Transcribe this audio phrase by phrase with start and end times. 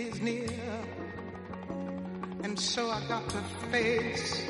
[0.00, 0.48] is near.
[2.42, 4.42] And so I got to face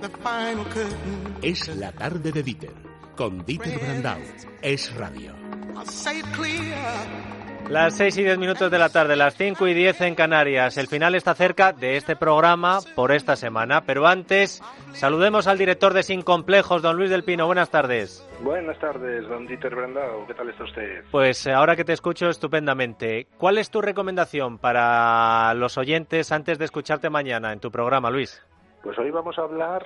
[0.00, 1.36] the final curtain.
[1.42, 2.74] Es la tarde de Dieter,
[3.16, 4.20] con Dieter Brandau.
[4.62, 5.34] Es radio.
[5.76, 7.27] I'll say it clear.
[7.70, 10.78] Las 6 y 10 minutos de la tarde, las 5 y 10 en Canarias.
[10.78, 14.62] El final está cerca de este programa por esta semana, pero antes
[14.94, 17.44] saludemos al director de Sin Complejos, don Luis del Pino.
[17.44, 18.26] Buenas tardes.
[18.40, 20.26] Buenas tardes, don Dieter Brandao.
[20.26, 21.04] ¿Qué tal está usted?
[21.10, 23.26] Pues eh, ahora que te escucho estupendamente.
[23.36, 28.42] ¿Cuál es tu recomendación para los oyentes antes de escucharte mañana en tu programa, Luis?
[28.82, 29.84] Pues hoy vamos a hablar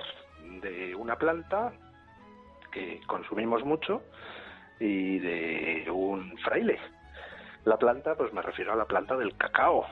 [0.61, 1.73] de una planta
[2.71, 4.01] que consumimos mucho
[4.79, 6.79] y de un fraile
[7.65, 9.85] la planta, pues me refiero a la planta del cacao.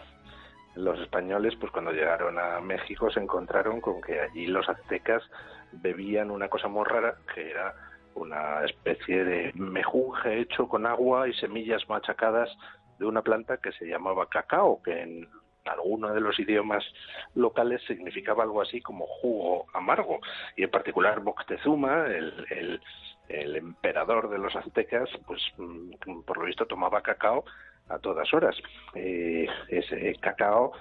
[0.76, 5.24] Los españoles, pues cuando llegaron a México se encontraron con que allí los aztecas
[5.72, 7.74] bebían una cosa muy rara, que era
[8.16, 12.50] una especie de mejunje hecho con agua y semillas machacadas
[13.00, 15.30] de una planta que se llamaba cacao, que en
[15.66, 16.84] alguno de los idiomas
[17.36, 20.20] locales significaba algo así como jugo amargo.
[20.56, 22.82] Y en particular Moctezuma, el, el
[23.30, 27.46] el emperador de los aztecas, pues mm, por lo visto tomaba cacao
[27.90, 28.56] a todas horas.
[28.96, 30.72] Eh, ese cacao,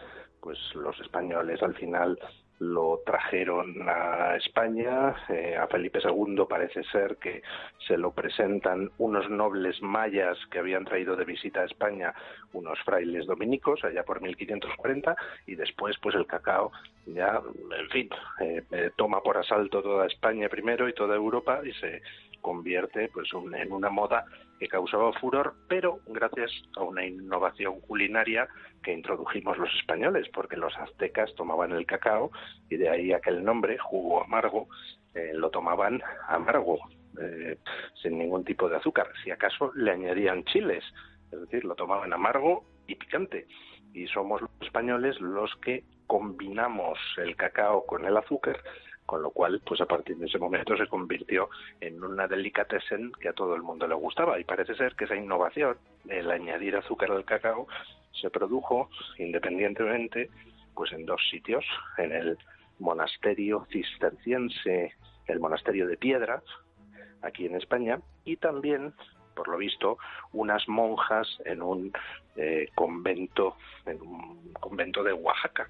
[0.40, 2.18] pues los españoles al final
[2.60, 5.14] lo trajeron a España.
[5.28, 7.42] Eh, a Felipe II parece ser que
[7.88, 12.14] se lo presentan unos nobles mayas que habían traído de visita a España
[12.52, 15.16] unos frailes dominicos allá por 1540
[15.46, 16.70] y después pues el cacao
[17.06, 17.40] ya,
[17.78, 18.10] en fin,
[18.40, 22.02] eh, toma por asalto toda España primero y toda Europa y se
[22.40, 24.24] convierte pues en una moda
[24.58, 28.48] que causaba furor, pero gracias a una innovación culinaria
[28.82, 32.30] que introdujimos los españoles, porque los aztecas tomaban el cacao
[32.68, 34.68] y de ahí aquel nombre, jugo amargo,
[35.14, 36.78] eh, lo tomaban amargo,
[37.20, 37.56] eh,
[38.02, 39.08] sin ningún tipo de azúcar.
[39.24, 40.84] Si acaso le añadían chiles,
[41.32, 43.46] es decir, lo tomaban amargo y picante.
[43.92, 48.60] Y somos los españoles los que combinamos el cacao con el azúcar
[49.10, 51.50] con lo cual, pues a partir de ese momento se convirtió
[51.80, 54.38] en una delicatessen que a todo el mundo le gustaba.
[54.38, 55.78] Y parece ser que esa innovación,
[56.08, 57.66] el añadir azúcar al cacao,
[58.12, 58.88] se produjo
[59.18, 60.30] independientemente
[60.76, 61.64] pues en dos sitios,
[61.98, 62.38] en el
[62.78, 64.94] monasterio cisterciense,
[65.26, 66.44] el monasterio de Piedras,
[67.20, 68.94] aquí en España, y también
[69.34, 69.98] por lo visto,
[70.32, 71.92] unas monjas en un
[72.36, 75.68] eh, convento, en un convento de Oaxaca.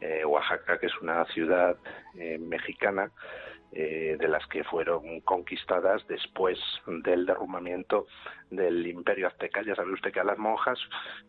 [0.00, 1.76] Eh, Oaxaca, que es una ciudad
[2.18, 3.10] eh, mexicana
[3.72, 6.58] de las que fueron conquistadas después
[6.88, 8.08] del derrumbamiento
[8.50, 9.62] del imperio azteca.
[9.62, 10.76] Ya sabe usted que a las monjas,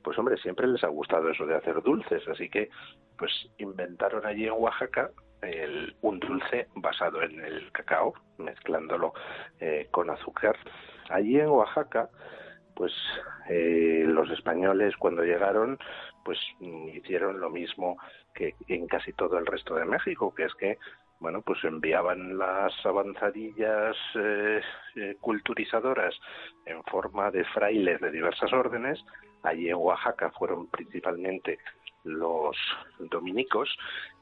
[0.04, 2.72] pues hombre, siempre les ha gustado eso de hacer dulces, así que
[3.16, 5.12] pues inventaron allí en Oaxaca
[6.02, 9.14] un dulce basado en el cacao, mezclándolo
[9.92, 10.58] con azúcar
[11.12, 12.10] allí en Oaxaca,
[12.76, 12.94] pues
[13.50, 15.78] eh, los españoles cuando llegaron,
[16.24, 17.98] pues hicieron lo mismo
[18.34, 20.78] que en casi todo el resto de México, que es que
[21.22, 24.60] bueno, pues enviaban las avanzadillas eh,
[24.96, 26.16] eh, culturizadoras
[26.66, 29.00] en forma de frailes de diversas órdenes.
[29.44, 31.60] Allí en Oaxaca fueron principalmente
[32.04, 32.58] los
[32.98, 33.70] dominicos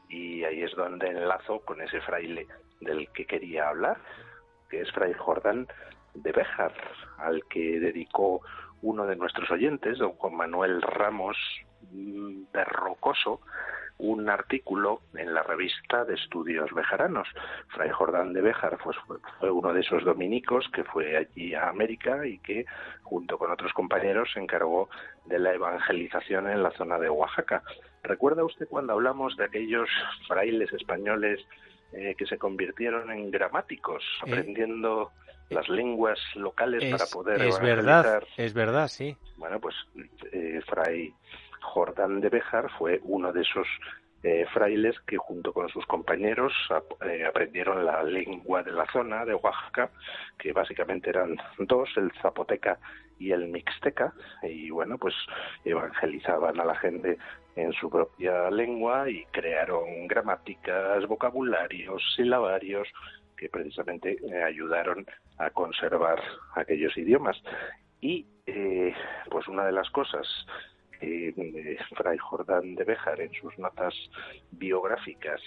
[0.10, 2.48] y ahí es donde enlazo con ese fraile
[2.82, 3.98] del que quería hablar,
[4.70, 5.68] que es Fray Jordán
[6.14, 6.74] de Béjar,
[7.18, 8.42] al que dedicó
[8.82, 11.38] uno de nuestros oyentes, don Juan Manuel Ramos
[12.54, 13.42] Berrocoso,
[14.00, 17.28] un artículo en la revista de estudios bejaranos.
[17.68, 18.94] Fray Jordán de Béjar fue,
[19.40, 22.66] fue, uno de esos dominicos que fue allí a América y que,
[23.04, 24.90] junto con otros compañeros, se encargó
[25.26, 27.62] de la evangelización en la zona de Oaxaca.
[28.04, 29.90] ¿Recuerda usted cuando hablamos de aquellos
[30.28, 31.46] frailes españoles
[31.92, 35.12] eh, que se convirtieron en gramáticos, eh, aprendiendo
[35.50, 39.16] las lenguas locales para poder es verdad es verdad sí.
[39.38, 39.76] Bueno pues
[40.32, 41.14] eh, fray
[41.62, 43.68] Jordán de Bejar fue uno de esos
[44.22, 46.52] eh, frailes que junto con sus compañeros
[47.06, 49.92] eh, aprendieron la lengua de la zona de Oaxaca,
[50.38, 52.78] que básicamente eran dos, el zapoteca
[53.18, 55.16] y el mixteca, y bueno, pues
[55.64, 57.18] evangelizaban a la gente
[57.56, 62.90] en su propia lengua y crearon gramáticas, vocabularios, silabarios,
[63.40, 65.06] que precisamente eh, ayudaron
[65.38, 66.22] a conservar
[66.56, 67.42] aquellos idiomas.
[68.02, 68.94] Y eh,
[69.30, 70.28] pues una de las cosas
[71.00, 73.94] que eh, Fray Jordán de Béjar en sus notas
[74.52, 75.42] biográficas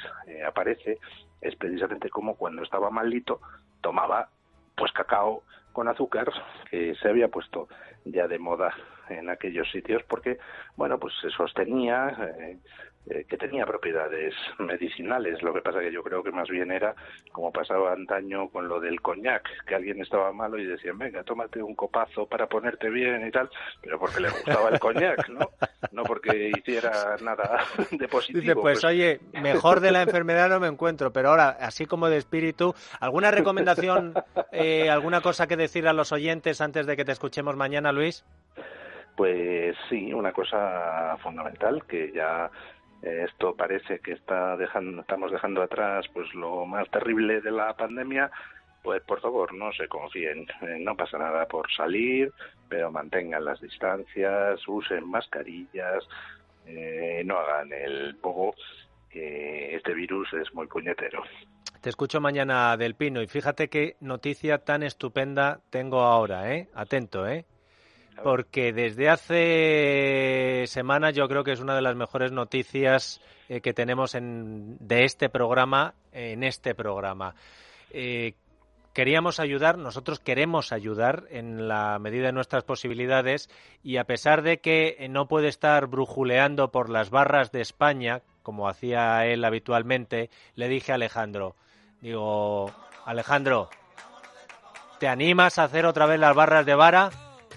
[0.46, 0.98] aparece
[1.42, 3.40] es precisamente como cuando estaba maldito
[3.82, 4.30] tomaba
[4.74, 5.42] pues cacao
[5.72, 6.32] con azúcar
[6.70, 7.68] que se había puesto
[8.04, 8.74] ya de moda
[9.08, 10.38] en aquellos sitios porque,
[10.76, 12.08] bueno, pues se sostenía
[12.40, 12.58] eh,
[13.10, 15.42] eh, que tenía propiedades medicinales.
[15.42, 16.94] Lo que pasa que yo creo que más bien era
[17.32, 21.62] como pasaba antaño con lo del coñac, que alguien estaba malo y decían, venga, tómate
[21.62, 23.50] un copazo para ponerte bien y tal,
[23.80, 25.50] pero porque le gustaba el coñac, ¿no?
[25.90, 28.40] No porque hiciera nada de positivo.
[28.40, 32.08] Dice, pues, pues, oye, mejor de la enfermedad no me encuentro, pero ahora, así como
[32.08, 34.14] de espíritu, ¿alguna recomendación,
[34.52, 38.24] eh, alguna cosa que decir a los oyentes antes de que te escuchemos mañana, Luis?
[39.16, 42.50] Pues sí, una cosa fundamental que ya
[43.02, 48.30] esto parece que está dejando, estamos dejando atrás pues lo más terrible de la pandemia,
[48.82, 52.32] pues por favor no se confíen, eh, no pasa nada por salir,
[52.68, 56.04] pero mantengan las distancias, usen mascarillas,
[56.66, 58.54] eh, no hagan el poco,
[59.10, 61.22] que este virus es muy puñetero.
[61.80, 66.68] Te escucho mañana del Pino y fíjate qué noticia tan estupenda tengo ahora, ¿eh?
[66.74, 67.44] Atento, ¿eh?
[68.22, 73.72] Porque desde hace semanas yo creo que es una de las mejores noticias eh, que
[73.72, 77.34] tenemos en, de este programa en este programa.
[77.90, 78.34] Eh,
[78.92, 83.48] queríamos ayudar, nosotros queremos ayudar en la medida de nuestras posibilidades
[83.82, 88.68] y a pesar de que no puede estar brujuleando por las barras de España, como
[88.68, 91.56] hacía él habitualmente, le dije a Alejandro,
[92.00, 92.70] digo,
[93.06, 93.70] Alejandro,
[94.98, 97.10] ¿te animas a hacer otra vez las barras de vara?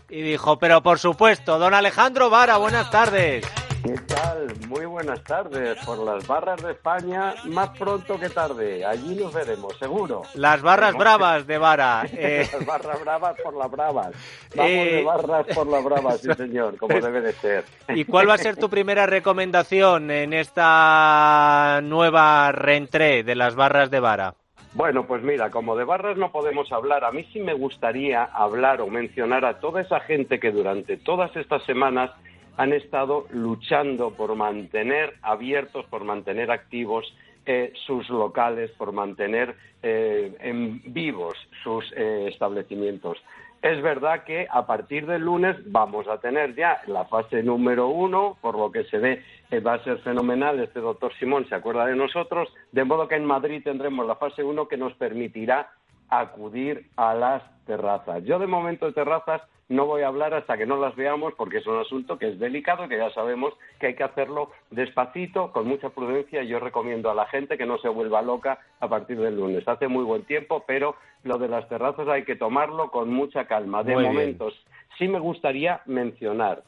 [0.10, 3.46] Y dijo, pero por supuesto, don Alejandro Vara, buenas tardes.
[3.86, 4.48] ¿Qué tal?
[4.68, 5.78] Muy buenas tardes.
[5.86, 8.84] Por las barras de España, más pronto que tarde.
[8.84, 10.24] Allí nos veremos, seguro.
[10.34, 12.04] Las barras bravas de Vara.
[12.18, 12.50] Eh.
[12.52, 14.12] las barras bravas por las bravas.
[14.56, 15.04] Vamos de eh.
[15.04, 17.66] barras por las bravas, sí señor, como debe de ser.
[17.90, 23.92] ¿Y cuál va a ser tu primera recomendación en esta nueva reentré de las barras
[23.92, 24.36] de Vara?
[24.76, 28.82] Bueno, pues mira, como de barras no podemos hablar, a mí sí me gustaría hablar
[28.82, 32.12] o mencionar a toda esa gente que durante todas estas semanas
[32.58, 37.06] han estado luchando por mantener abiertos, por mantener activos
[37.46, 43.18] eh, sus locales, por mantener eh, en vivos sus eh, establecimientos.
[43.62, 48.38] Es verdad que a partir del lunes vamos a tener ya la fase número uno,
[48.42, 49.24] por lo que se ve
[49.66, 50.60] va a ser fenomenal.
[50.60, 54.44] Este doctor Simón se acuerda de nosotros, de modo que en Madrid tendremos la fase
[54.44, 55.72] uno que nos permitirá
[56.10, 58.24] acudir a las terrazas.
[58.24, 61.58] Yo de momento de terrazas no voy a hablar hasta que no las veamos porque
[61.58, 65.68] es un asunto que es delicado, que ya sabemos que hay que hacerlo despacito, con
[65.68, 69.20] mucha prudencia y yo recomiendo a la gente que no se vuelva loca a partir
[69.20, 69.68] del lunes.
[69.68, 73.84] Hace muy buen tiempo, pero lo de las terrazas hay que tomarlo con mucha calma.
[73.84, 74.54] De momentos,
[75.00, 76.62] sí me gustaría mencionar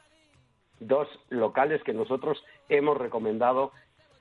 [0.80, 3.72] dos locales que nosotros hemos recomendado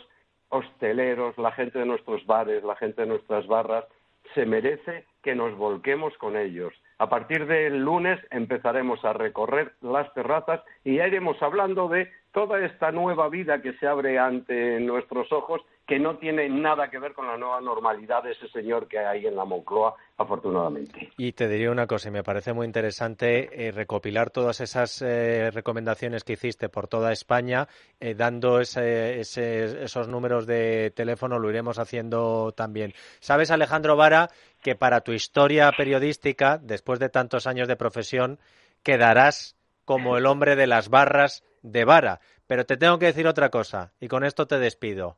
[0.50, 3.85] hosteleros, la gente de nuestros bares, la gente de nuestras barras,
[4.35, 6.73] se merece que nos volquemos con ellos.
[6.99, 12.64] A partir del lunes empezaremos a recorrer las terrazas y ya iremos hablando de toda
[12.64, 17.14] esta nueva vida que se abre ante nuestros ojos que no tiene nada que ver
[17.14, 21.11] con la nueva normalidad de ese señor que hay en la Moncloa, afortunadamente.
[21.18, 25.50] Y te diría una cosa, y me parece muy interesante eh, recopilar todas esas eh,
[25.50, 27.66] recomendaciones que hiciste por toda España,
[27.99, 32.94] eh, dando esos números de teléfono, lo iremos haciendo también.
[33.18, 34.30] Sabes, Alejandro Vara,
[34.62, 38.38] que para tu historia periodística, después de tantos años de profesión,
[38.85, 42.20] quedarás como el hombre de las barras de Vara.
[42.47, 45.16] Pero te tengo que decir otra cosa, y con esto te despido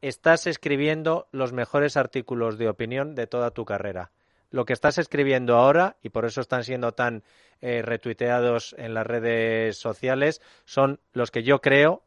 [0.00, 4.10] estás escribiendo los mejores artículos de opinión de toda tu carrera.
[4.50, 7.22] Lo que estás escribiendo ahora, y por eso están siendo tan
[7.60, 12.02] eh, retuiteados en las redes sociales, son los que yo creo,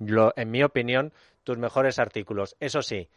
[0.00, 1.12] en mi opinión,
[1.44, 2.56] tus mejores artículos.
[2.58, 3.08] Eso sí,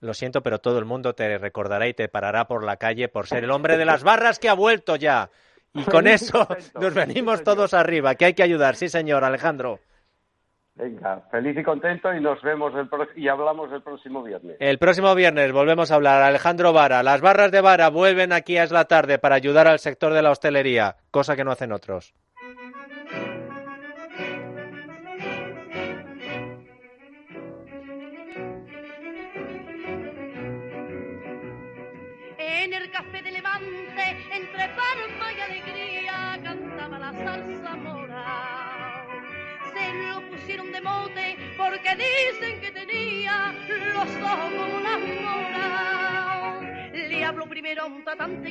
[0.00, 3.26] lo siento, pero todo el mundo te recordará y te parará por la calle por
[3.26, 5.30] ser el hombre de las barras que ha vuelto ya.
[5.72, 8.76] Y con eso nos venimos todos arriba, que hay que ayudar.
[8.76, 9.80] Sí, señor Alejandro.
[10.74, 14.56] Venga, feliz y contento y nos vemos el y hablamos el próximo viernes.
[14.60, 16.22] El próximo viernes volvemos a hablar.
[16.22, 19.78] Alejandro Vara, las barras de Vara vuelven aquí a Es la Tarde para ayudar al
[19.78, 22.14] sector de la hostelería, cosa que no hacen otros.
[48.16, 48.50] Tratante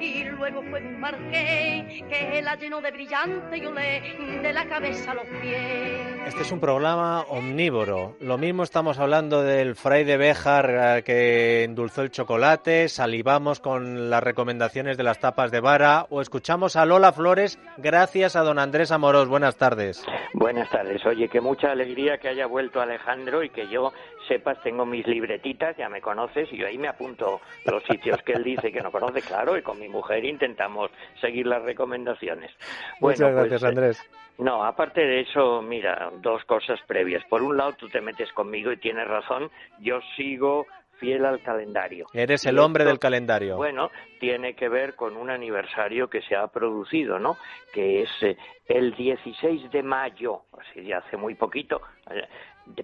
[0.00, 5.12] y luego fue un marqués que la llenó de brillante y olé de la cabeza
[5.12, 6.26] a los pies.
[6.26, 8.16] Este es un programa omnívoro.
[8.20, 14.22] Lo mismo estamos hablando del fray de Béjar que endulzó el chocolate, salivamos con las
[14.22, 18.92] recomendaciones de las tapas de vara o escuchamos a Lola Flores gracias a don Andrés
[18.92, 19.28] Amorós.
[19.28, 20.04] Buenas tardes.
[20.34, 21.04] Buenas tardes.
[21.06, 23.92] Oye, que mucha alegría que haya vuelto Alejandro y que yo
[24.30, 28.34] sepas, tengo mis libretitas, ya me conoces, y yo ahí me apunto los sitios que
[28.34, 32.52] él dice que no conoce, claro, y con mi mujer intentamos seguir las recomendaciones.
[33.00, 34.10] Muchas gracias, pues, Andrés.
[34.38, 37.24] No, aparte de eso, mira, dos cosas previas.
[37.28, 40.66] Por un lado, tú te metes conmigo y tienes razón, yo sigo
[41.00, 42.06] fiel al calendario.
[42.12, 43.56] Eres el hombre del calendario.
[43.56, 47.36] Bueno, tiene que ver con un aniversario que se ha producido, ¿no?
[47.72, 48.36] Que es eh,
[48.68, 51.80] el 16 de mayo, así de hace muy poquito,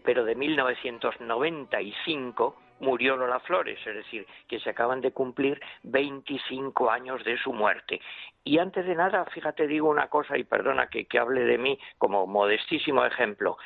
[0.04, 7.24] pero de 1995 murió Lola Flores, es decir, que se acaban de cumplir 25 años
[7.24, 8.00] de su muerte.
[8.44, 11.78] Y antes de nada, fíjate, digo una cosa y perdona que, que hable de mí
[11.98, 13.56] como modestísimo ejemplo.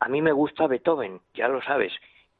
[0.00, 1.92] A mí me gusta Beethoven, ya lo sabes,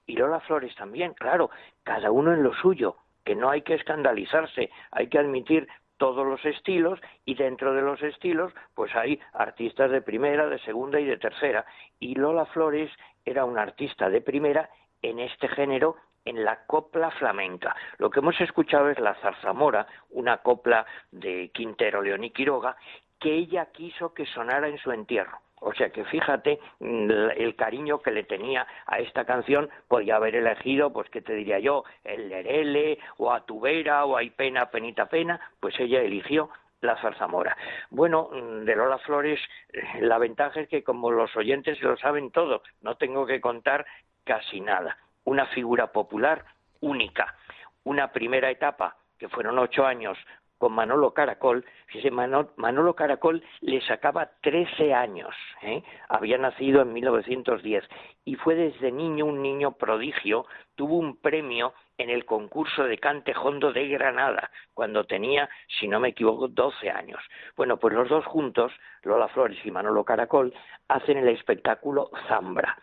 [0.06, 1.50] y Lola Flores también, claro,
[1.82, 5.66] cada uno en lo suyo, que no hay que escandalizarse, hay que admitir
[5.96, 11.00] todos los estilos y dentro de los estilos pues hay artistas de primera, de segunda
[11.00, 11.64] y de tercera
[11.98, 12.90] y Lola Flores
[13.24, 14.70] era una artista de primera
[15.02, 17.74] en este género en la copla flamenca.
[17.98, 22.76] Lo que hemos escuchado es la zarzamora, una copla de Quintero León y Quiroga,
[23.18, 25.38] que ella quiso que sonara en su entierro.
[25.66, 30.36] O sea que fíjate mm, el cariño que le tenía a esta canción, podía haber
[30.36, 35.06] elegido, pues qué te diría yo, el Lerele, o a Tubera, o Hay pena, penita
[35.06, 36.50] pena, pues ella eligió
[36.82, 37.56] la zarzamora.
[37.90, 39.40] Bueno, mm, de Lola Flores,
[40.00, 43.84] la ventaja es que como los oyentes lo saben todo, no tengo que contar
[44.22, 46.44] casi nada una figura popular
[46.80, 47.34] única.
[47.82, 50.16] Una primera etapa, que fueron ocho años,
[50.58, 55.82] con Manolo Caracol, fíjese, Manolo Caracol le sacaba 13 años, ¿eh?
[56.08, 57.84] había nacido en 1910
[58.24, 63.34] y fue desde niño un niño prodigio, tuvo un premio en el concurso de cante
[63.36, 65.48] hondo de Granada, cuando tenía,
[65.78, 67.20] si no me equivoco, 12 años.
[67.56, 68.72] Bueno, pues los dos juntos,
[69.02, 70.52] Lola Flores y Manolo Caracol,
[70.88, 72.76] hacen el espectáculo Zambra.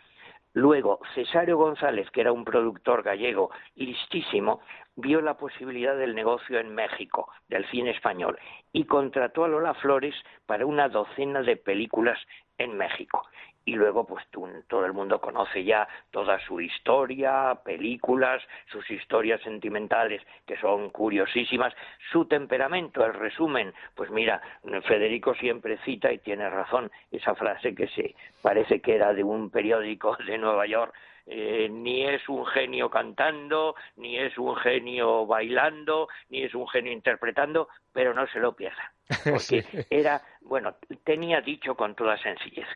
[0.54, 4.62] Luego, Cesario González, que era un productor gallego listísimo,
[4.96, 8.38] vio la posibilidad del negocio en México, del cine español,
[8.72, 12.20] y contrató a Lola Flores para una docena de películas
[12.60, 13.24] en México
[13.66, 14.26] y luego pues
[14.68, 18.42] todo el mundo conoce ya toda su historia, películas,
[18.72, 21.74] sus historias sentimentales que son curiosísimas,
[22.12, 24.42] su temperamento, el resumen, pues mira,
[24.88, 29.50] Federico siempre cita y tiene razón esa frase que se parece que era de un
[29.50, 30.94] periódico de Nueva York
[31.26, 36.92] eh, ni es un genio cantando, ni es un genio bailando, ni es un genio
[36.92, 38.92] interpretando, pero no se lo pierda.
[39.24, 42.68] Porque era, bueno, tenía dicho con toda sencillez,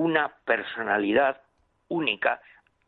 [0.00, 1.42] una personalidad
[1.88, 2.40] única,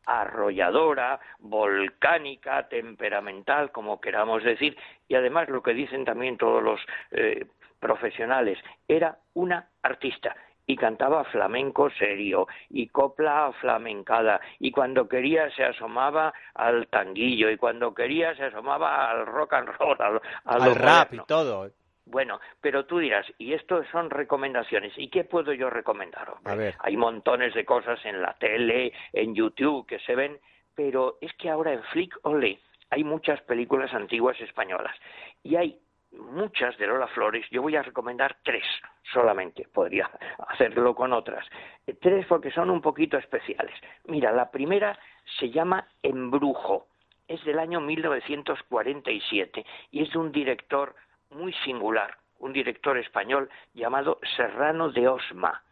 [0.07, 4.78] arrolladora, volcánica, temperamental, como queramos decir,
[5.09, 7.45] y además lo que dicen también todos los eh,
[7.78, 10.35] profesionales, era una artista
[10.66, 17.59] y cantaba flamenco serio y copla flamencada y cuando quería se asomaba al tanguillo y
[17.59, 21.69] cuando quería se asomaba al rock and roll, al, rap y todo.
[22.04, 26.35] Bueno, pero tú dirás, y esto son recomendaciones, ¿y qué puedo yo recomendar?
[26.80, 30.38] Hay montones de cosas en la tele, en YouTube que se ven,
[30.75, 32.59] pero es que ahora en Flick Ole
[32.90, 34.94] hay muchas películas antiguas españolas
[35.42, 35.78] y hay
[36.12, 38.64] muchas de Lola Flores, yo voy a recomendar tres
[39.12, 40.11] solamente, podría
[40.49, 41.47] hacerlo con otras.
[41.87, 43.75] Eh, tres porque son un poquito especiales.
[44.06, 44.99] Mira, la primera
[45.38, 46.88] se llama Embrujo,
[47.28, 50.94] es del año 1947 y es de un director
[51.32, 55.62] muy singular, un director español llamado Serrano de Osma.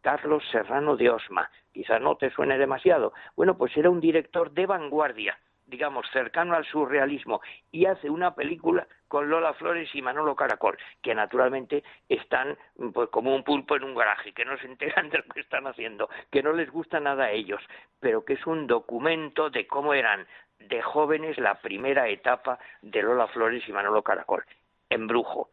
[0.00, 1.50] Carlos Serrano de Osma.
[1.72, 3.12] Quizás no te suene demasiado.
[3.36, 7.40] Bueno, pues era un director de vanguardia, digamos, cercano al surrealismo,
[7.70, 12.56] y hace una película con Lola Flores y Manolo Caracol, que naturalmente están
[12.92, 15.66] pues como un pulpo en un garaje, que no se enteran de lo que están
[15.66, 17.62] haciendo, que no les gusta nada a ellos,
[18.00, 20.26] pero que es un documento de cómo eran
[20.58, 24.44] de jóvenes la primera etapa de Lola Flores y Manolo Caracol.
[24.90, 25.50] Embrujo.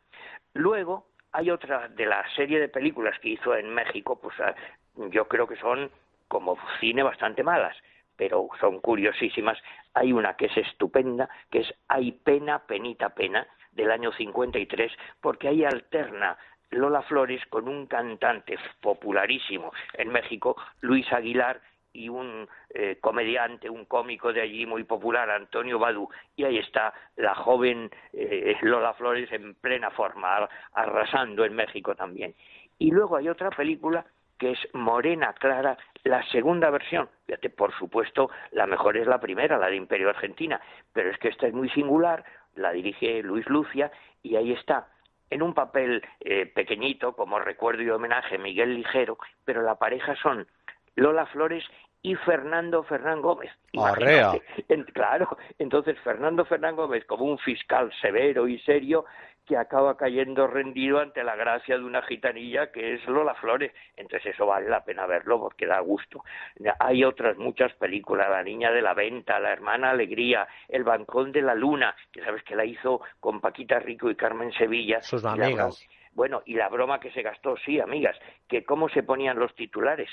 [0.53, 4.56] Luego hay otra de la serie de películas que hizo en México, pues ah,
[5.12, 5.89] yo creo que son
[6.28, 7.78] como cine bastante malas,
[8.15, 9.58] pero son curiosísimas.
[9.93, 15.47] Hay una que es estupenda, que es Hay pena, penita, pena, del año 53, porque
[15.47, 16.38] ahí alterna
[16.71, 21.62] Lola Flores con un cantante popularísimo en México, Luis Aguilar,
[21.97, 26.93] y un eh, comediante, un cómico de allí muy popular, Antonio Badu, y ahí está
[27.15, 32.36] la joven eh, Lola Flores en plena forma, arrasando en México también.
[32.77, 34.05] Y luego hay otra película
[34.38, 37.10] que es Morena Clara, la segunda versión.
[37.25, 40.62] Fíjate, por supuesto, la mejor es la primera, la de Imperio Argentina,
[40.93, 42.23] pero es que esta es muy singular,
[42.55, 44.88] la dirige Luis Lucia, y ahí está
[45.29, 50.47] en un papel eh, pequeñito, como recuerdo y homenaje, Miguel Ligero, pero la pareja son
[50.95, 51.63] Lola Flores
[52.08, 53.52] y Fernando Fernán Gómez.
[54.93, 59.04] claro, entonces Fernando Fernán Gómez como un fiscal severo y serio
[59.46, 63.74] que acaba cayendo rendido ante la gracia de una gitanilla que es Lola Flores.
[63.96, 66.24] Entonces eso vale la pena verlo porque da gusto.
[66.80, 71.41] Hay otras muchas películas, La Niña de la Venta, La Hermana Alegría, El Bancón de
[71.41, 75.02] la Luna, que sabes que la hizo con Paquita Rico y Carmen Sevilla.
[75.02, 75.86] Sus amigas.
[76.13, 78.17] bueno, y la broma que se gastó, sí, amigas,
[78.48, 80.10] que cómo se ponían los titulares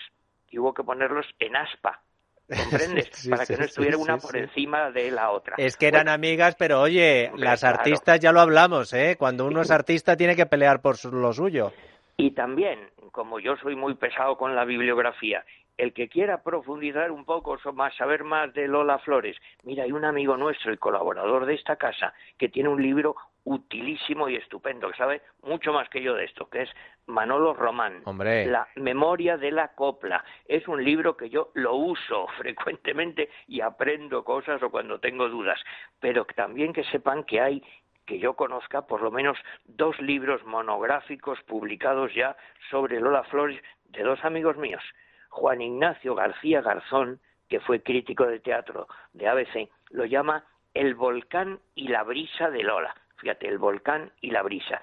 [0.54, 2.00] y hubo que ponerlos en aspa.
[2.46, 3.26] ¿Comprendes?
[3.30, 5.56] Para que no estuviera una por encima de la otra.
[5.58, 9.16] Es que eran amigas, pero oye, las artistas ya lo hablamos, ¿eh?
[9.18, 11.72] Cuando uno es artista tiene que pelear por lo suyo.
[12.16, 12.78] Y también,
[13.10, 15.44] como yo soy muy pesado con la bibliografía,
[15.76, 20.04] el que quiera profundizar un poco más, saber más de Lola Flores, mira, hay un
[20.04, 24.96] amigo nuestro, el colaborador de esta casa, que tiene un libro utilísimo y estupendo, que
[24.96, 26.70] sabe mucho más que yo de esto, que es
[27.06, 28.02] Manolo Román,
[28.46, 30.24] La memoria de la copla.
[30.46, 35.60] Es un libro que yo lo uso frecuentemente y aprendo cosas o cuando tengo dudas,
[36.00, 37.62] pero también que sepan que hay
[38.06, 42.36] que yo conozca por lo menos dos libros monográficos publicados ya
[42.70, 44.82] sobre Lola Flores de dos amigos míos,
[45.30, 51.60] Juan Ignacio García Garzón, que fue crítico de teatro de ABC, lo llama El volcán
[51.74, 52.94] y la brisa de Lola
[53.40, 54.80] el volcán y la brisa.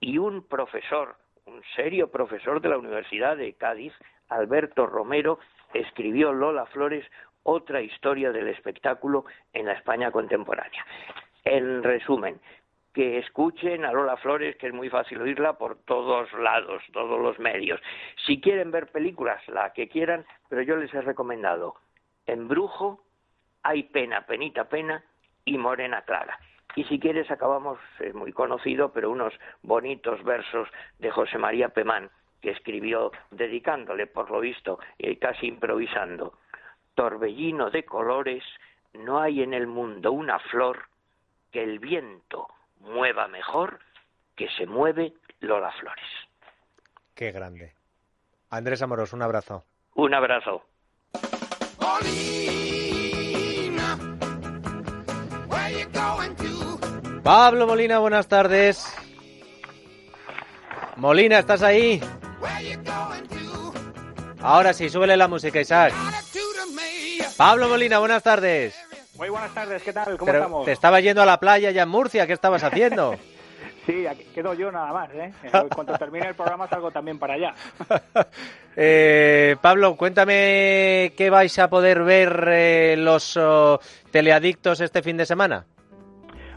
[0.00, 3.92] Y un profesor, un serio profesor de la Universidad de Cádiz,
[4.28, 5.38] Alberto Romero,
[5.72, 7.04] escribió Lola Flores
[7.44, 10.84] otra historia del espectáculo en la España contemporánea.
[11.44, 12.40] En resumen,
[12.92, 17.38] que escuchen a Lola Flores, que es muy fácil oírla por todos lados, todos los
[17.38, 17.80] medios.
[18.26, 21.74] Si quieren ver películas, la que quieran, pero yo les he recomendado
[22.26, 23.00] Embrujo,
[23.64, 25.02] Hay pena, penita, pena
[25.44, 26.38] y Morena Clara.
[26.74, 32.10] Y si quieres acabamos, es muy conocido, pero unos bonitos versos de José María Pemán,
[32.40, 36.38] que escribió dedicándole, por lo visto, y casi improvisando.
[36.94, 38.42] Torbellino de colores,
[38.94, 40.88] no hay en el mundo una flor
[41.50, 42.48] que el viento
[42.80, 43.80] mueva mejor
[44.36, 46.04] que se mueve Lola Flores.
[47.14, 47.74] Qué grande.
[48.50, 49.64] Andrés Amoros, un abrazo.
[49.94, 50.64] Un abrazo.
[57.22, 58.84] Pablo Molina, buenas tardes.
[60.96, 62.00] Molina, ¿estás ahí?
[64.40, 65.92] Ahora sí, súbele la música, Isaac.
[67.36, 68.74] Pablo Molina, buenas tardes.
[69.16, 70.16] Muy buenas tardes, ¿qué tal?
[70.16, 70.64] ¿Cómo Pero estamos?
[70.64, 73.16] te estaba yendo a la playa ya en Murcia, ¿qué estabas haciendo?
[73.84, 75.32] Sí, aquí quedo yo nada más, ¿eh?
[75.74, 77.54] Cuando termine el programa salgo también para allá.
[78.76, 83.80] Eh, Pablo, cuéntame qué vais a poder ver eh, los oh,
[84.10, 85.66] teleadictos este fin de semana.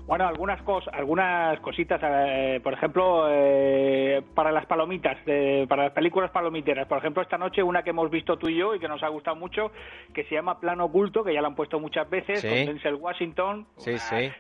[0.08, 5.94] Bueno, algunas cosas, algunas cositas, eh, por ejemplo, eh, para las palomitas, de- para las
[5.94, 6.88] películas palomiteras.
[6.88, 9.08] Por ejemplo, esta noche una que hemos visto tú y yo y que nos ha
[9.08, 9.72] gustado mucho,
[10.14, 12.48] que se llama Plano Oculto, que ya la han puesto muchas veces, Sí.
[12.48, 13.66] con Denzel Washington.
[13.78, 14.32] Sí, sí.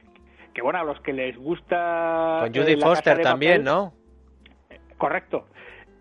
[0.53, 2.41] Que bueno, a los que les gusta...
[2.43, 3.93] Con eh, Judy Casa Foster también, Papel, ¿no?
[4.99, 5.47] Correcto.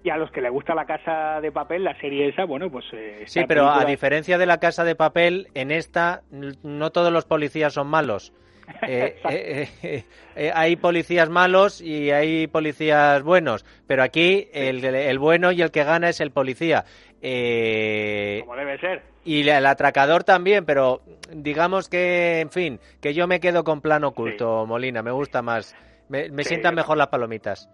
[0.05, 2.85] Y a los que les gusta La Casa de Papel, la serie esa, bueno, pues...
[2.93, 6.21] eh, Sí, pero a diferencia de la casa de papel, en esta
[6.63, 8.35] no todos los policías son malos.
[8.87, 10.05] Eh, eh,
[10.37, 15.71] eh, hay policías malos y hay policías buenos, pero aquí el, el bueno y el
[15.71, 16.85] que gana es el policía.
[17.23, 19.03] Eh, Como debe ser.
[19.25, 21.01] y el atracador también, pero
[21.33, 25.75] digamos que, en fin, que yo me quedo con plano oculto, Molina, me gusta más.
[26.09, 27.69] Me, me Sí, sientan mejor las palomitas.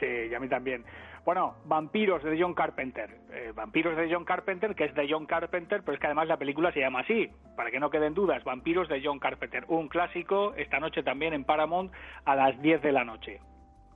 [0.00, 0.84] Sí, y a mí también.
[1.24, 3.08] Bueno, Vampiros de John Carpenter.
[3.32, 6.36] Eh, Vampiros de John Carpenter, que es de John Carpenter, pero es que además la
[6.36, 8.44] película se llama así, para que no queden dudas.
[8.44, 9.64] Vampiros de John Carpenter.
[9.68, 11.90] Un clásico, esta noche también en Paramount
[12.26, 13.40] a las 10 de la noche.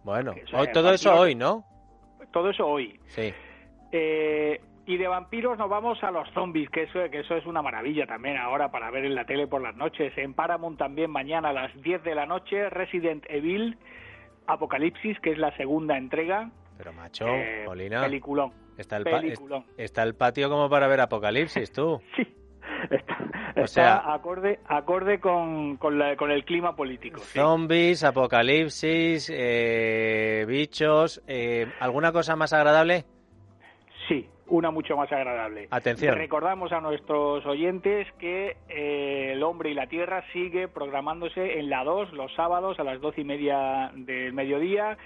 [0.05, 1.65] Bueno, hoy- todo eso hoy, ¿no?
[2.33, 2.99] Todo eso hoy.
[3.09, 3.33] Sí.
[3.93, 7.61] Eh, y de vampiros nos vamos a los zombies, que eso, que eso es una
[7.61, 10.17] maravilla también ahora para ver en la tele por las noches.
[10.17, 13.77] En Paramount también mañana a las 10 de la noche, Resident Evil,
[14.47, 16.51] Apocalipsis, que es la segunda entrega.
[16.79, 18.53] Pero macho, Eh, Molina, Peliculón.
[18.79, 19.65] está el, peliculón.
[19.77, 22.01] es- está el patio como para ver Apocalipsis, tú.
[22.17, 22.27] Sí.
[23.57, 27.19] Está, O sea- acorde, acorde con, con, la- con el clima político.
[27.21, 27.39] sí.
[27.39, 33.05] Zombies, apocalipsis, eh, bichos, eh, ¿alguna cosa más agradable?
[34.07, 35.67] Sí, una mucho más agradable.
[35.73, 36.15] Atención.
[36.15, 41.83] Recordamos a nuestros oyentes que eh, El Hombre y la Tierra sigue programándose en la
[41.85, 44.97] 2 los sábados a las doce y media del mediodía,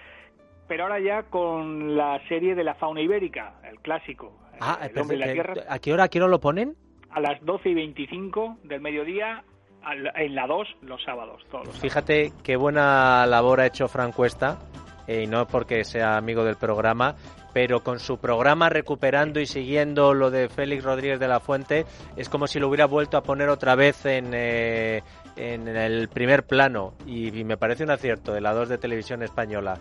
[0.72, 4.32] pero ahora ya con la serie de la fauna ibérica, el clásico.
[4.58, 6.74] Ah, El Hombre y la espérate, Tierra, ¿a qué hora, a qué hora lo ponen?
[7.10, 9.44] a las doce y veinticinco del mediodía
[9.82, 11.78] al- en la 2 los sábados, todos los sábados.
[11.80, 14.60] Fíjate qué buena labor ha hecho Fran Cuesta,
[15.06, 17.16] eh, y no porque sea amigo del programa,
[17.52, 21.84] pero con su programa recuperando y siguiendo lo de Félix Rodríguez de la Fuente,
[22.16, 25.02] es como si lo hubiera vuelto a poner otra vez en, eh,
[25.36, 29.22] en el primer plano, y, y me parece un acierto de la 2 de Televisión
[29.22, 29.78] Española.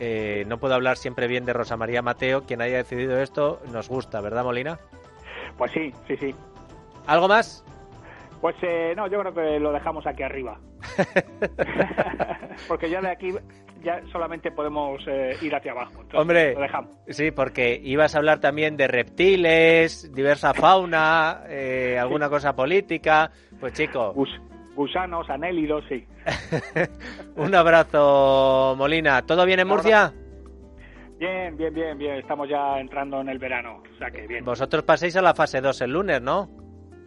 [0.00, 3.88] Eh, no puedo hablar siempre bien de Rosa María Mateo, quien haya decidido esto, nos
[3.88, 4.78] gusta, ¿verdad, Molina?
[5.56, 6.34] Pues sí, sí, sí.
[7.06, 7.64] ¿Algo más?
[8.40, 10.60] Pues eh, no, yo creo que lo dejamos aquí arriba.
[12.68, 13.32] Porque ya de aquí
[13.82, 15.92] ya solamente podemos eh, ir hacia abajo.
[15.92, 16.90] Entonces, Hombre, lo dejamos.
[17.08, 23.30] sí, porque ibas a hablar también de reptiles, diversa fauna, eh, alguna cosa política.
[23.60, 24.12] Pues chico,
[24.78, 26.06] gusanos, anélidos, sí.
[27.36, 29.22] un abrazo, Molina.
[29.26, 30.14] ¿Todo bien en Murcia?
[31.18, 32.14] Bien, bien, bien, bien.
[32.14, 33.82] Estamos ya entrando en el verano.
[33.92, 34.44] O sea que bien.
[34.44, 36.48] Vosotros paséis a la fase 2 el lunes, ¿no?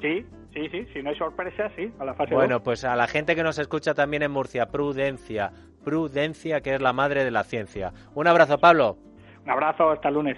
[0.02, 0.86] Sí, sí, sí.
[0.94, 3.58] Si no hay sorpresas, sí, a la fase Bueno, pues a la gente que nos
[3.58, 5.54] escucha también en Murcia, prudencia,
[5.86, 7.94] prudencia, que es la madre de la ciencia.
[8.14, 8.98] Un abrazo, Pablo.
[9.46, 10.38] Un abrazo, hasta el lunes.